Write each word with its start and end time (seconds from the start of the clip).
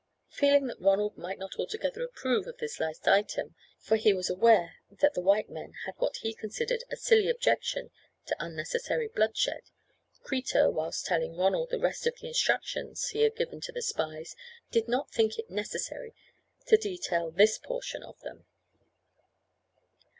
Feeling 0.29 0.65
that 0.65 0.81
Ronald 0.81 1.15
might 1.15 1.37
not 1.37 1.59
altogether 1.59 2.03
approve 2.03 2.47
of 2.47 2.57
this 2.57 2.79
last 2.79 3.07
item, 3.07 3.53
for 3.77 3.97
he 3.97 4.15
was 4.15 4.31
aware 4.31 4.77
that 4.89 5.13
the 5.13 5.21
white 5.21 5.47
men 5.47 5.73
had 5.85 5.93
what 5.99 6.15
he 6.23 6.33
considered 6.33 6.83
a 6.89 6.95
silly 6.95 7.29
objection 7.29 7.91
to 8.25 8.35
unnecessary 8.43 9.07
bloodshed, 9.09 9.61
Kreta, 10.23 10.71
whilst 10.73 11.05
telling 11.05 11.35
Ronald 11.37 11.69
the 11.69 11.77
rest 11.77 12.07
of 12.07 12.15
the 12.15 12.27
instructions 12.27 13.09
he 13.09 13.21
had 13.21 13.35
given 13.35 13.61
to 13.61 13.71
the 13.71 13.83
spies, 13.83 14.35
did 14.71 14.87
not 14.87 15.11
think 15.11 15.37
it 15.37 15.51
necessary 15.51 16.15
to 16.65 16.77
detail 16.77 17.29
this 17.29 17.59
portion 17.59 18.01
of 18.01 18.19
them. 18.21 18.47